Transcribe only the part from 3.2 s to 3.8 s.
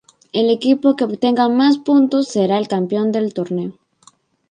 torneo.